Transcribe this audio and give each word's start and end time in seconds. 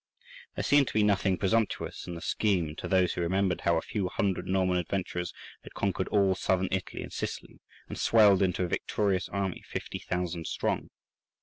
There 0.55 0.63
seemed 0.63 0.87
to 0.87 0.95
be 0.95 1.03
nothing 1.03 1.37
presumptuous 1.37 2.07
in 2.07 2.15
the 2.15 2.21
scheme 2.21 2.75
to 2.77 2.87
those 2.87 3.13
who 3.13 3.21
remembered 3.21 3.61
how 3.61 3.77
a 3.77 3.83
few 3.83 4.09
hundred 4.09 4.47
Norman 4.47 4.77
adventurers 4.77 5.31
had 5.61 5.75
conquered 5.75 6.07
all 6.07 6.33
Southern 6.33 6.69
Italy 6.71 7.03
and 7.03 7.13
Sicily, 7.13 7.59
and 7.87 7.99
swelled 7.99 8.41
into 8.41 8.63
a 8.63 8.67
victorious 8.67 9.29
army 9.29 9.61
fifty 9.63 9.99
thousand 9.99 10.47
strong. 10.47 10.89